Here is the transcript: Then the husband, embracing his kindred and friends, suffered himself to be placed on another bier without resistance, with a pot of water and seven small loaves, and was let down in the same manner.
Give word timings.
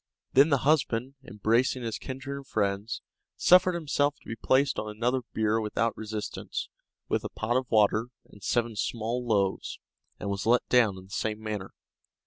Then 0.33 0.49
the 0.49 0.57
husband, 0.65 1.13
embracing 1.23 1.83
his 1.83 1.99
kindred 1.99 2.35
and 2.35 2.47
friends, 2.47 3.03
suffered 3.37 3.75
himself 3.75 4.15
to 4.15 4.27
be 4.27 4.35
placed 4.35 4.79
on 4.79 4.89
another 4.89 5.19
bier 5.31 5.61
without 5.61 5.95
resistance, 5.95 6.69
with 7.07 7.23
a 7.23 7.29
pot 7.29 7.55
of 7.55 7.69
water 7.69 8.07
and 8.25 8.41
seven 8.41 8.75
small 8.75 9.23
loaves, 9.23 9.77
and 10.19 10.27
was 10.31 10.47
let 10.47 10.67
down 10.69 10.97
in 10.97 11.03
the 11.03 11.09
same 11.11 11.39
manner. 11.39 11.75